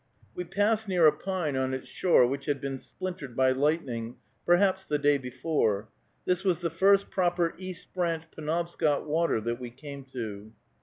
We 0.33 0.45
passed 0.45 0.87
near 0.87 1.05
a 1.05 1.11
pine 1.15 1.55
on 1.55 1.75
its 1.75 1.87
shore 1.87 2.25
which 2.25 2.45
had 2.45 2.59
been 2.59 2.79
splintered 2.79 3.35
by 3.35 3.51
lightning, 3.51 4.15
perhaps 4.47 4.83
the 4.83 4.97
day 4.97 5.19
before. 5.19 5.89
This 6.25 6.43
was 6.43 6.61
the 6.61 6.71
first 6.71 7.11
proper 7.11 7.53
East 7.59 7.93
Branch 7.93 8.23
Penobscot 8.35 9.07
water 9.07 9.39
that 9.41 9.59
we 9.59 9.69
came 9.69 10.03
to. 10.05 10.53